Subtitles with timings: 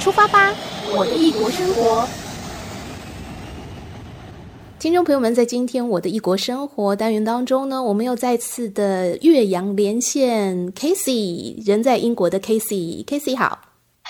[0.00, 0.52] 出发吧，
[0.96, 2.08] 我的异国生活。
[4.78, 13.58] 听众朋友们，在今天我的异国生活单元当中呢，我们又再次的岳阳连线 Casey，人在英国的 Casey，Casey 好，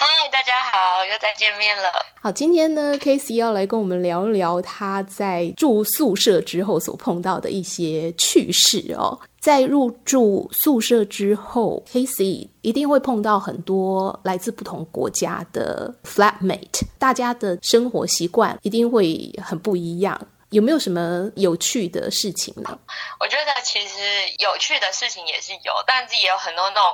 [0.03, 1.93] 嗨，大家好，又再见面了。
[2.23, 9.21] 好，今天呢，Casey 要来跟我们聊聊他在住宿舍之后所碰到的一些趣事哦。
[9.41, 20.19] 在入住宿舍之后，Casey 一定会碰到很多来自不同国家的 flatmate，大家的生活习惯一定会很不一样。
[20.49, 22.77] 有没有什么有趣的事情呢？
[23.21, 23.99] 我觉得其实
[24.39, 26.85] 有趣的事情也是有，但是也有很多那种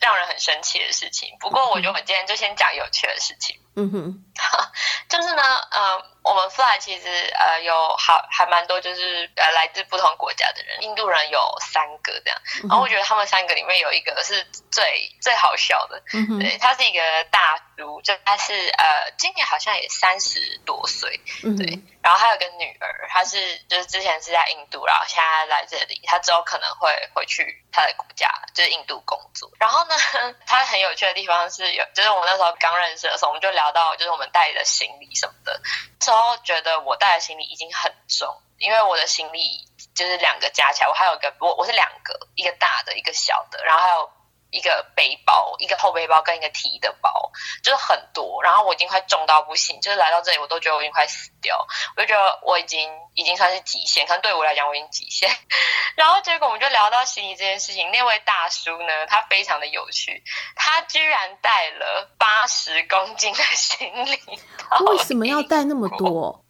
[0.00, 1.36] 让人很生气的事情。
[1.40, 3.58] 不过，我觉得我今天就先讲有趣的事情。
[3.76, 4.24] 嗯哼，
[5.10, 10.80] 就是呢，呃，我们 flat 其实呃有好还蛮多，就是呃来自不同国家的人。
[10.82, 16.00] 印度人有三个这样，然后我觉得他们三个里面有一个是最最好笑的。
[16.12, 21.20] 嗯哼，对，他是一个大叔，就他是呃今年好像也三十多岁。
[21.42, 21.80] 嗯，对。
[22.00, 29.50] 然后他有个女儿，她是就是之前是在印度，然后现在来这里，她之后可能会回去她的国家，就是印度工作。
[29.58, 29.96] 然后然后呢，
[30.46, 35.60] 他很有趣的地方是有，就是我那时候刚认识的时候，我们就聊到就是我们带的行李什么的。
[35.98, 44.10] 那时候觉得我带的行李已经很重，因为我的行李就是两个加起来，我还有个我我是两个，一个大的，一个小的，然后还有。
[44.54, 48.40] 一个背包，一个后背包跟一个提的包，就是很多。
[48.40, 51.66] 然后我已经快重到不行，就是来到这里，我都觉得我已经快死掉。
[51.96, 55.28] 我就觉得我已经已经算是极限，可能对我来讲我已经极限。
[55.96, 60.22] 然后结果我们就聊到行李这件事情，那位大叔呢，他非常的有趣，
[60.54, 64.20] 他居然带了八十公斤的行李。
[64.86, 66.44] 为什么要带那么多？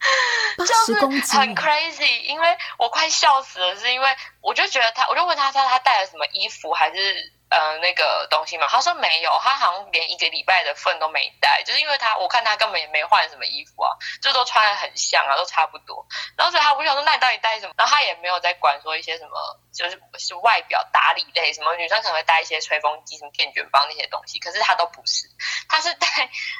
[0.58, 4.08] 八十公斤，就是很 crazy，因为我快笑死了，是因为
[4.42, 7.32] 我就觉得他，我就问他他他带了什么衣服还是？
[7.54, 16.04] 呃，那个东西嘛，他说没有，他好像连一个礼拜的份都没带，就是因为他，我看他根本也没换什么衣服啊，就都穿的很像啊，都差不多。
[16.36, 17.74] 然后所以他，我想说，那你到底带什么？
[17.76, 19.38] 然后他也没有在管说一些什么，
[19.74, 25.28] 就是是外表打理类，什么女生可能会带一些吹风机、什么电卷棒那些东西，可是他都不是，
[25.68, 26.06] 他是带，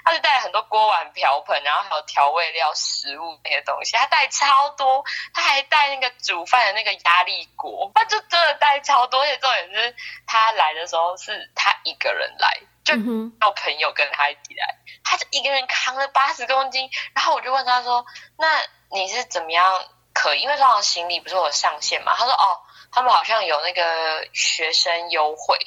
[0.05, 10.85] 他是带很多锅碗瓢盆，然后还有调味料、食物那些东西，他带超多，他还带那个煮饭的那个压力锅，他就真的带超多，而且重点是他来的。
[10.85, 16.91] 时候是他一个人来，就有朋友跟他一起来，他就一个人扛了八十公斤。
[17.15, 18.05] 然后我就问他说
[18.37, 18.61] ：“那
[18.91, 19.65] 你是怎么样
[20.15, 20.41] 可以？
[20.41, 22.61] 因为通常行李不是有上限嘛？”他说：“哦，
[22.91, 25.59] 他们好像有那个学生优惠。”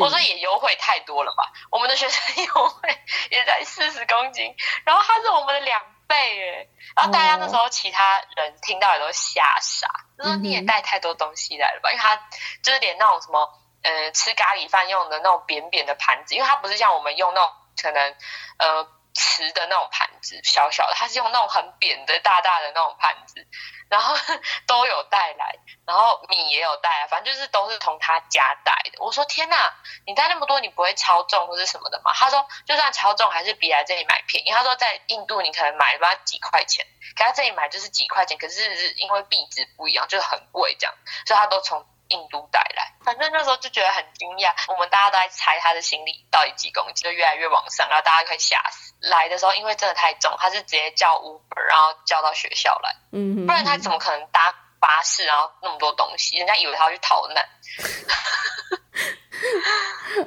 [0.00, 1.50] 我说：“也优惠太多了吧？
[1.70, 2.98] 我们的学生优惠
[3.30, 4.54] 也在四十公斤，
[4.84, 6.68] 然后他是我们的两倍耶。
[6.96, 9.88] 然后大家那时候其他人听到也都吓傻，
[10.18, 11.90] 就说你也带太多东西来了吧？
[11.90, 12.16] 因为他
[12.62, 13.48] 就是连那种什么。”
[13.84, 17.52] 呃，吃咖喱饭用的那种扁扁的盘子，因为它不是像我们用那种
[17.82, 18.16] 可能
[18.56, 23.46] 呃瓷的那种盘子，小小的，它是用那种很扁的大大的那种盘子，
[23.88, 24.16] 然后
[24.66, 28.98] 都有带来，然后米也有带来，反正就是都是从他家带的。
[28.98, 29.72] 我说天哪，
[30.06, 32.12] 你带那么多，你不会超重或是什么的吗？
[32.14, 34.50] 他说就算超重，还是比来这里买便宜。
[34.50, 36.84] 他说在印度你可能买吧几块钱，
[37.16, 40.94] 可他这里买就是几块钱，可是是因为币值不一样，就是很贵这样，
[41.26, 41.86] 所以他都从。
[42.08, 44.52] 印度带来，反正那时候就觉得很惊讶。
[44.70, 48.83] 我们大家都在猜他的行李到底几公斤，就越来越往上，然后大家快吓死。
[49.10, 52.94] 来的时候因为真的太重，他是直接叫 Uber，然后叫到学校来。
[53.12, 56.38] 嗯，不然他怎么可能搭巴士，然后那么多东西？
[56.38, 57.46] 人家以为他要去逃难。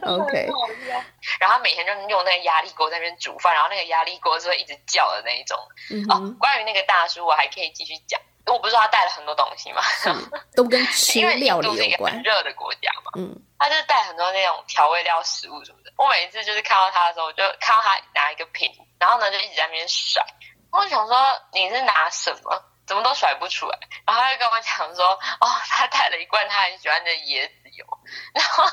[0.04, 0.48] OK。
[1.40, 5.58] 然后他每天就用那个压力锅在那边煮饭，然后那个压力锅是会一直叫的那一种。
[5.92, 8.20] 嗯、哦，关于那个大叔，我还可以继续讲。
[8.48, 9.82] 我不是说他带了很多东西嘛，
[10.56, 11.74] 都跟吃料理有关。
[11.74, 15.92] 因为印度是一个很热的国家嘛，嗯，他就带很多那种调味料、食物什么的。
[15.98, 20.24] 我每一次就是看到他的时候，我就看到他拿一个瓶，然后呢就一直在那边甩。
[20.72, 21.18] 我想说
[21.54, 22.64] 你是拿什么？
[22.86, 23.78] 怎么都甩不出来？
[24.06, 25.08] 然后他就跟我讲说，
[25.42, 27.86] 哦，他带了一罐他很喜欢的椰子油。
[28.34, 28.64] 然后，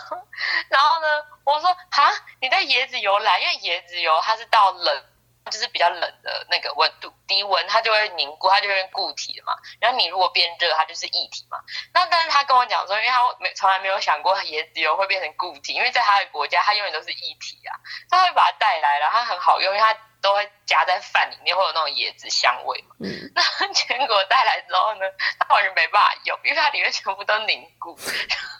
[0.69, 1.09] 然后呢，
[1.45, 3.41] 我说啊，你带椰子油来？
[3.41, 5.05] 因为椰子油它是到冷。
[5.51, 9.53] 就是比较冷的那个温度，低温它就会凝固，它就会固体的嘛。
[9.81, 11.59] 然后你如果变热，它就是液体嘛。
[11.93, 17.77] 那但是他跟我讲说，因为他没从来没有想过椰子油会变成固体，因为在他的国家，它永远都是液体啊。
[18.11, 19.97] 他会把它带来了，它很好用，因为它。
[20.25, 22.97] 都会夹在饭里面，会有那种椰子香味嘛。
[23.05, 23.13] 嗯。
[23.37, 25.05] 那坚果带来之后呢，
[25.39, 27.95] 它完全没办法用，因为它里面全部都凝固。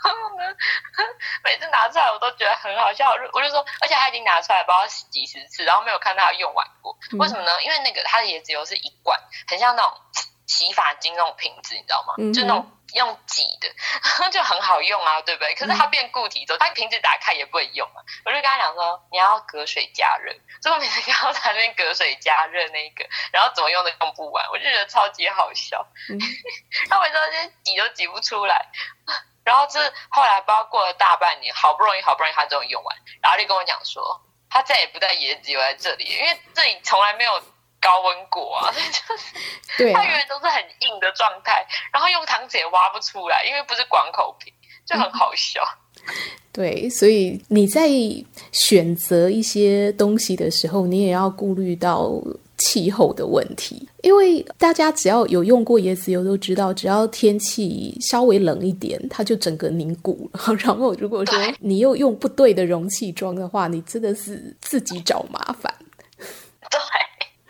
[0.05, 0.45] 然后呢，
[1.43, 6.95] 每次拿出来我都觉得很好笑，我就说，而且他已经拿出来不知道几十次，然后没有看到他用完过。
[7.19, 7.63] 为什么呢？
[7.63, 9.19] 因为那个它的椰子油是一罐，
[9.49, 9.93] 很像那种
[10.47, 12.15] 洗发精那种瓶子，你知道吗？
[12.19, 12.33] 嗯。
[12.35, 13.69] 就那种用挤的，
[14.31, 15.55] 就很好用啊，对不对？
[15.55, 18.03] 可是它变固体之后，它瓶子打开也不会用啊。
[18.25, 20.33] 我就跟他讲说，你要隔水加热，
[20.63, 25.87] 所以我每次看到他那边隔水加热那个，然后怎么用都用不完，我就觉得超级好笑。
[26.09, 26.19] 嗯、
[26.89, 28.65] 他每次这些挤都挤不出来，
[29.45, 29.81] 然后这
[30.11, 37.43] 后来不知道过了大半年，好不容易好不容易他终于用完，然后就跟我讲说，他再也不带椰子油在这里，因为这里从来没有。
[37.85, 39.35] 高温果啊，就 是
[39.77, 44.51] 对，它永远都是很硬的状态，然后用糖纸也挖不出来，因为不是广口瓶，
[44.87, 45.63] 就很好笑。
[46.07, 46.13] 嗯、
[46.51, 47.89] 对，所以你在
[48.53, 52.11] 选择一些东西的时候，你也要顾虑到
[52.57, 60.55] 气候的问题，因为大家只要有用过椰子油都知道，只要天气稍微冷一点，它就整个凝固了。
[60.57, 65.75] 然后如果说你又用不对的容器装的话，你真的是自己找麻烦。
[66.19, 66.79] 对。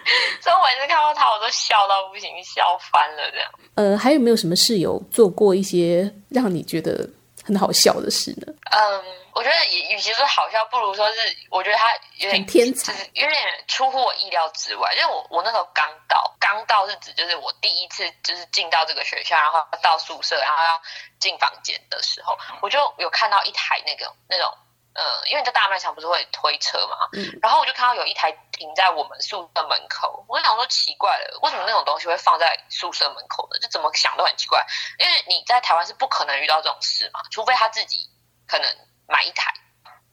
[0.40, 3.50] 所以我每次看到他，我都笑到不行，笑翻了这样。
[3.74, 7.08] 呃，还有没有什么室友做过一些让你觉得
[7.42, 8.52] 很好笑的事呢？
[8.70, 9.04] 嗯，
[9.34, 11.20] 我觉得也与其说好笑，不如说是
[11.50, 14.92] 我觉得他有点天才，就是有点出乎我意料之外。
[14.94, 20.80] 因为我我那时候刚到，刚到是指就是我第一次就是进到这个学校，然后到宿舍，然后要
[21.18, 24.48] 进房间的时候，我就有看到一台那个那种。
[24.94, 33.58] 呃，因为在大卖场不是会推车嘛，嗯，然后我就看到有一台停在我们宿舍门口，我就想说奇怪了，为什么那种东西会放在宿舍门口呢？
[33.58, 34.64] 就怎么想都很奇怪，
[35.00, 38.08] 因为你在台湾是不可能遇到这种事嘛，除非他自己
[38.46, 38.76] 可能
[39.08, 39.52] 买一台，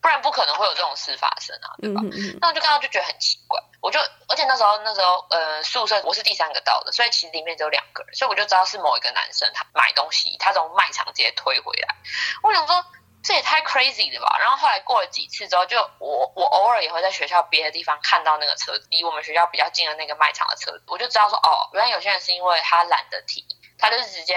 [0.02, 2.02] 不然不可能会有这种事发生啊，对吧？
[2.04, 11.96] 嗯嗯，那我就看到就觉得很奇怪，我就而且那时候那时候呃宿舍我是第三个到的，所以其实里面只有两个人，所以我就知道是某一个男生他买东西，他从卖场直接推回来，
[12.42, 12.84] 我想说。
[13.24, 14.38] 这也太 crazy 了吧！
[14.40, 23.46] 然后后来过了几次之后，就我我偶尔也会在学校别的地方看到那个车子，离我们学校比较近的那个卖场的车子，我就知道说哦，原来有些人是因为他懒得提，
[23.78, 24.36] 他就是直接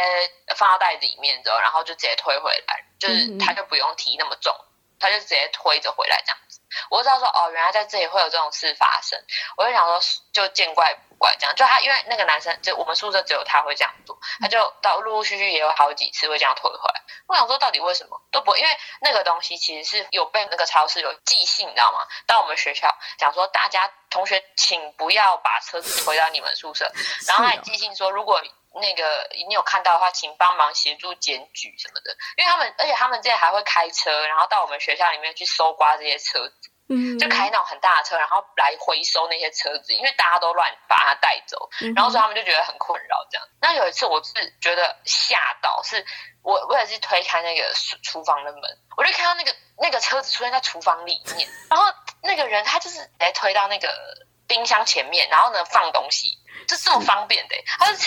[0.56, 4.54] 放到袋子里面之后，然后就直接推回来，就是他就不用提那么重，
[5.00, 6.60] 他就直接推着回来这样子。
[6.90, 9.18] 我就知道说哦，原来在这里会有这种事发生，
[9.56, 10.00] 我就想说
[10.32, 11.56] 就见怪不怪这样。
[11.56, 17.02] 就他因为那个男生，就我们宿舍只有他会这样做，他就到陆陆续续也有好几次会这样退回来。
[17.26, 18.60] 我想说到底为什么都不会？
[18.60, 22.06] 因为那个东西其实是有被那个超市有寄信，你知道吗？
[22.26, 26.92] 到我们学校讲说大家同学请不要把车子推到你们宿舍，
[27.26, 28.42] 然后还寄信说如果。
[28.76, 43.48] 那个你有看到的话，请帮忙协助检举什么的，因为他们，而且他们这边还会开车，然后到我们学校里面去搜刮这些车子，嗯，就开那种很大的车，然后来回收那些车子，因为大家都乱把它带走，然后所以他们就觉得很困扰这样。
[43.60, 46.04] 那有一次我是觉得吓到，是
[46.42, 47.72] 我我也是推开那个
[48.02, 48.62] 厨房的门，
[48.96, 51.90] 我就看到那个那个车子出现在厨房里面，然后
[52.22, 53.88] 那个人他就是来推到那个
[54.46, 56.38] 冰箱前面，然后呢放东西。
[56.66, 57.98] 就这么方便的，他就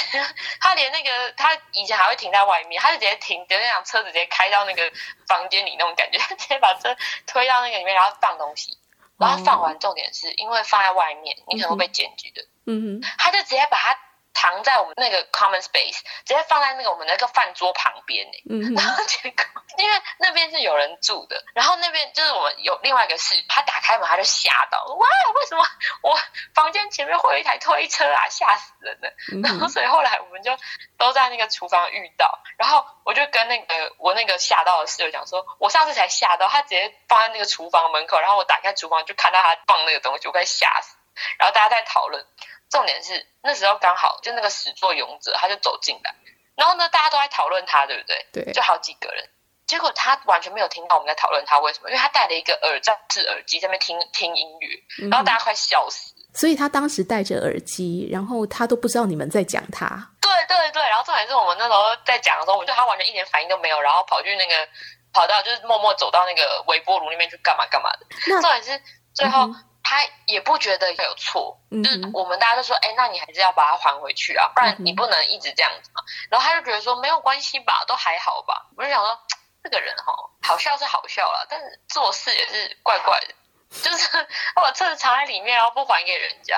[0.60, 4.92] 他连那个他以前还会停在外面，他就直接停，就那辆车子直接开到那个
[5.28, 6.96] 房间里那种感觉，他 直接把车
[7.26, 8.78] 推到那个里面，然后放东西，
[9.18, 14.07] 然后放完，重点是因为放在外面，你可能会被检举的，嗯哼，他就直接把它。
[14.38, 18.38] 藏在我们那个 common space，直接放在那个我们那个饭桌旁边呢。
[18.52, 19.44] 嗯，然后结果
[19.80, 25.66] 因为那边是有人住的，然后那边就是我们有另外一个室友，他打开门他就吓到，哇，为什么
[26.04, 26.16] 我
[26.54, 29.10] 房间前面会有一台推车啊，吓死人了。
[29.42, 30.56] 然后所以后来我们就
[31.00, 40.96] 都在那个厨房遇到，然后我就跟那个我那个吓到的室友讲说，我上次才吓到，他直接放在那个厨房门口，然后我打开厨房就看到他放那个东西，我快吓死。
[41.40, 42.24] 然后大家在讨论。
[42.70, 46.14] 重点是那时候刚好就那个始作俑者他就走进来，
[46.56, 48.26] 然后呢大家都在讨论他，对不对？
[48.32, 49.30] 对，就好几个人，
[49.66, 56.14] 结果他完全没有听到我们在讨论他为什么，因为他戴了一个耳罩式耳机在那边听听音乐，然后大家快笑死。
[56.18, 59.88] 嗯，所以他当时戴着耳机，然后他都不知道你们在讲他。
[60.20, 64.68] 对对对，然后重点是我们那时候在讲的时候，我觉得他完全一点反应都没有，然后跑去那个
[65.14, 68.06] 跑到就是默默走到那个微波炉那边去干嘛干嘛的。
[68.42, 68.82] 重点是
[69.14, 69.44] 最后。
[69.46, 76.04] 嗯他也不觉得有错，嗯、就是我们大家都说，哎，那你还是要把它还回去啊，不然你不能一直这样子嘛。
[76.30, 78.68] 然后他就觉得说没有关系吧，都还好吧。
[78.76, 79.18] 我就想说，
[79.64, 83.34] 这个人哈，好笑是好笑了，但是做事也是怪怪的。
[83.70, 84.08] 就是
[84.56, 86.58] 我把车子藏在里面，然后不还给人家。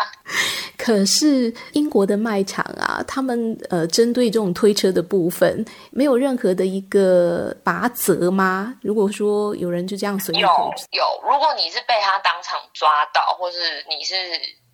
[0.78, 8.74] 可是英国的卖场啊，他们呃，针对这种推车的部分，没有任何的一个罚则吗？
[8.82, 10.48] 如果说有人就这样随意，有
[10.92, 14.16] 有，如果你是被他当场抓到，或是你是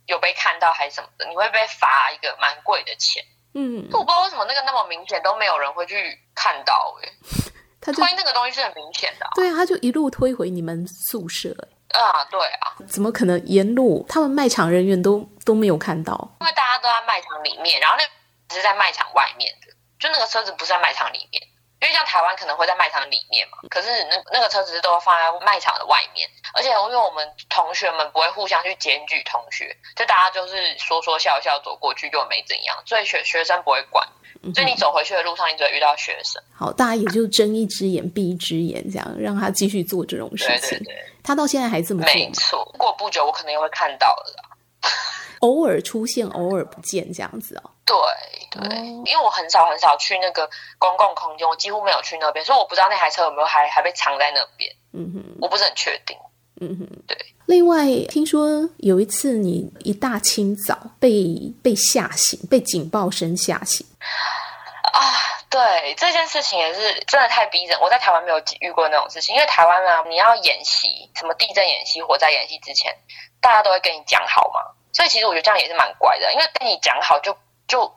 [0.05, 3.23] 有被看到还是什么的，你会被罚一个蛮贵的钱。
[3.55, 5.95] 嗯，我不知道为什么那个那么明显都没有人会去
[6.35, 7.09] 看到，哎，
[7.81, 9.31] 他就推那个东西是很明显的啊。
[9.35, 11.55] 对啊，他就一路推回你们宿舍。
[11.99, 16.13] 啊，对啊，怎么可能沿路他们卖场人员都都没有看到？
[16.41, 18.03] 因为大家都在卖场里面，然后那
[18.47, 19.73] 只是在卖场外面的。
[19.97, 21.41] 就那个车子不是在卖场里面。
[21.85, 34.03] 因为像台湾可能会在卖场里面嘛，可是那那个车子都放在卖场的外面，而且因为我们同学们不会互相去检举同学，就大家就是说说笑笑走过去就没怎样，所以学学生不会管，
[34.55, 36.41] 所以你走回去的路上你只会遇到学生。
[36.57, 40.79] 好，大家也就睁一只眼闭一只眼，这样让他继续做这种事情。
[40.79, 42.11] 对对对，他到现在还这么做。
[42.11, 44.89] 没错，过不久我可能也会看到了。
[45.41, 47.69] 偶尔出现，偶尔不见，这样子哦。
[47.85, 47.95] 对
[48.49, 50.49] 对，因为我很少很少去那个
[50.79, 54.71] 公共空间，我几乎没有去那边，所以我不知道那台车有没有还还被藏在那边。
[54.93, 56.17] 嗯哼，我不是很确定。
[56.61, 57.15] 嗯哼，对。
[57.45, 63.85] 另外，听说有一次你一大清早被被吓醒，被警报声吓醒。
[63.99, 65.01] 啊，
[65.49, 67.79] 对，这件事情也是真的太逼人。
[67.81, 72.95] 我在台湾没有遇过那种事情，因为台湾啊，你要演习，什么地震演习、火灾演习之前，
[73.39, 74.61] 大家都会跟你讲好嘛？
[74.93, 77.35] 所以其实我觉得这样也是蛮怪的，因为跟你讲好就
[77.67, 77.93] 就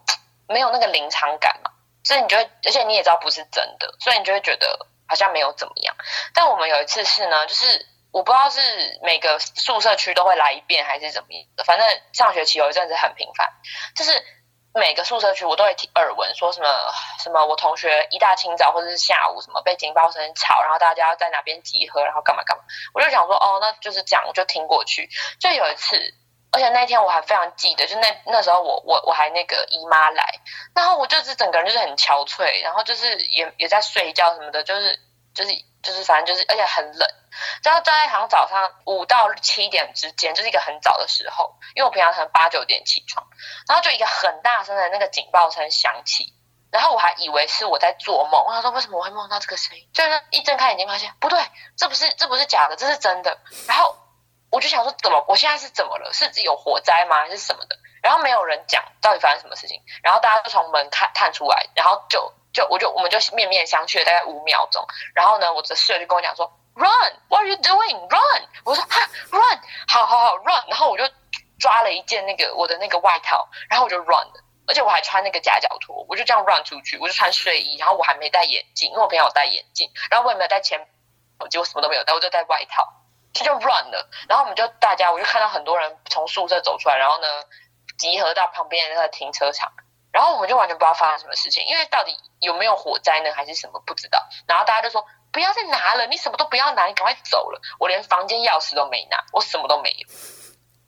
[0.48, 1.70] 没有那个临场感嘛，
[2.02, 5.94] 所以你就会，而且你也知道不是真的，所以你就会觉得好像没有怎么样。
[6.32, 8.60] 但我们有一次是呢，就是我不知道是
[9.02, 13.46] 每个宿舍区都会来一遍还是怎么样，反正上学期有一阵子很频繁，
[13.94, 14.24] 就是
[14.72, 16.66] 每个宿舍区我都会听耳闻说什么
[17.22, 25.10] 什么，我同学一大清早或者是下午什么被警报声吵，然后大家要在哪边集合，然后干嘛干嘛，我就想说哦，那就是这样，我就听过去。
[25.38, 26.14] 就有一次。
[26.50, 30.24] 而且那天我还非常记得，就那那时候我我我还那个姨妈来，
[30.74, 34.98] 然后我就是整个人就是很憔悴，然后就是也也在睡觉什么的，就是
[35.34, 35.52] 就是
[35.82, 37.08] 就是反正就是，而且很冷。
[37.62, 43.26] 然后在好像早上五到七点之间，就是一个很早的时候，因为我平常可能八九点起床，
[43.68, 46.32] 然后就一个很大声的那个警报声响起，
[46.72, 49.86] 然后我还以为是我在做梦，我想说为什么我会梦到这个声音？
[49.92, 51.38] 就是一睁开眼睛发现不对，
[51.76, 53.38] 这不是这不是假的，这是真的，
[53.68, 53.94] 然后。
[54.50, 56.10] 我就想说，怎么我现在是怎么了？
[56.12, 57.16] 是有火灾吗？
[57.16, 57.76] 还是什么的？
[58.02, 59.82] 然后没有人讲到底发生什么事情。
[60.02, 64.86] 然后大家就从门看探出来，然后就就我就我们就面面相觑了大概五秒钟。
[65.14, 69.60] 然后呢，我的室友就跟我讲说：“Run，What are you doing？Run！” 我说：“哈，Run！
[69.86, 71.04] 好好好，Run！” 然后我就
[71.58, 74.44] 抓了一件那个我的那个外套，然后我就 Run 了。
[74.66, 76.98] 而且我还穿那个夹脚拖，我就这样 Run 出去。
[76.98, 79.90] 我就穿睡衣，然后我还没戴眼镜，因为我朋友有戴眼镜。
[80.10, 80.86] 然后我也没有带钱，
[81.50, 82.86] 结果什么都没有带，我就带外套。
[83.38, 87.26] 这就乱了，然后我们就大家，我就看到很多人从宿舍走出来，然后呢，
[87.96, 89.72] 集合到旁边那个停车场，
[90.12, 94.26] 然后我们就完全不知道发生什么事情，因为到底有没有火灾呢，还是什么不知道。
[94.48, 97.60] 然后大家就说不要再拿了，你什么都不要拿，你赶快走了。
[97.78, 100.08] 我连房间钥匙都没拿，我什么都没有。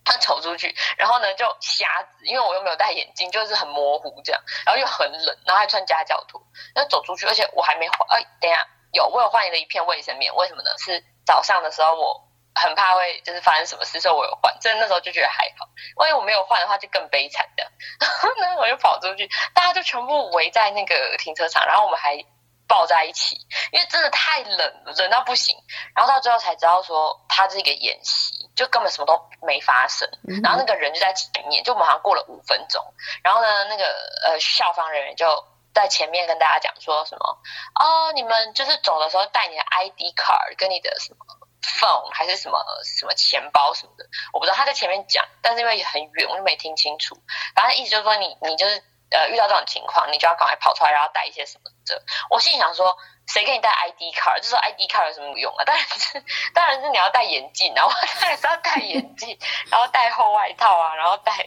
[0.05, 6.43] 他走出去，然后呢就瞎子，因为我又没有戴眼镜，就是很模糊这样，然后又很冷，然后还穿夹脚拖，
[6.75, 10.71] 然后走出去，而且我还没换，哎，等下有，我有换了一片卫生棉，为什么呢？
[10.79, 12.30] 是早上的时候我。
[12.55, 14.55] 很怕会就是发生什么事，所以我有换。
[14.61, 17.65] 所以那时候就觉得还好，万一我没有换的话，就更悲惨的。
[18.01, 22.25] 然后呢，我就跑出去，大家就全部围在那个停车场，然后我们还
[22.67, 23.37] 抱在一起，
[23.73, 25.57] 因为真的太冷了，冷到不行。
[25.95, 30.09] 然后到最后才知道说，他这个演习就根本什么都没发生。
[30.43, 32.83] 然后那个人就在前面，就我们好像过了五分钟。
[33.23, 33.85] 然后呢，那个
[34.27, 37.39] 呃校方人员就在前面跟大家讲说什么
[37.81, 41.25] 哦，你们就是走的时候带你的 ID card 跟你的什么。
[41.63, 47.15] Phone 还是什么什么钱包什么的，我不知道他在前面讲，但是因为很远，我就没听清楚。
[47.55, 52.03] 反正意思就是说你，你就是呃遇到这种情况，你就要赶快跑出来，然后带一些什么的。
[52.31, 54.41] 我心里想说，谁给你带 ID card？
[54.41, 55.65] 就说 ID card 有什么用啊？
[55.65, 56.25] 当然是
[56.55, 59.39] 当然是你要戴眼镜，然后当然是要戴眼镜，
[59.71, 61.47] 然后带厚外套啊，然后带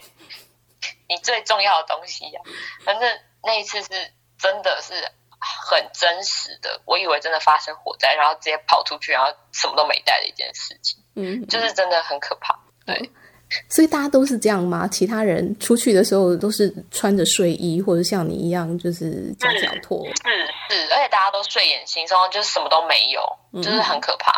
[1.08, 2.48] 你最重要的东西呀、啊。
[2.84, 5.12] 反正那一次是真的是。
[5.68, 12.58] 很真实的，我以为真的发生火灾，然后直接跑出去，然后什么都没带的一件事情，嗯，就是真的很可怕。
[12.86, 13.00] 对、哦，
[13.68, 14.88] 所以大家都是这样吗？
[14.88, 20.04] 其他人出去的时候都是穿着睡衣，或者像你一样就是夹脚拖？
[20.06, 20.12] 是
[20.70, 23.22] 是，而且大家都睡眼惺忪，就是什么都没有，
[23.62, 24.32] 就是很可怕。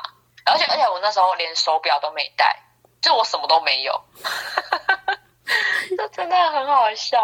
[0.45, 2.57] 嗯、而且而且我那时候连手表都没带，
[3.01, 4.01] 就我什么都没有，
[5.97, 7.19] 这真的很好笑。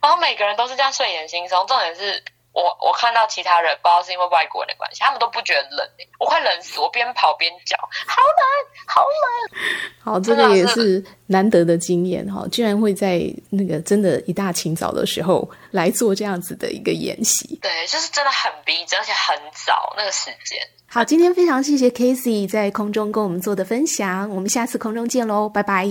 [0.00, 2.22] 然后每个人都是这样睡眼惺忪，重点是。
[2.54, 5.86] 我我看到其他人，不知道是因为外国人的关系，他们都不觉得冷，
[6.20, 8.44] 我快冷死，我边跑边叫，好冷，
[8.86, 9.64] 好冷。
[10.04, 17.58] 好，这个也是难得的经验哈，居然会在那个真的一大清早的时候来做这样子的一个演习。
[17.60, 20.58] 对，就是真的很逼真，而且很早那个时间。
[20.86, 25.84] 好，今天非常谢谢 Casey 在空中跟我们做的分享，我们下次空中见喽，拜拜。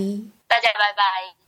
[0.48, 1.43] 大家拜拜。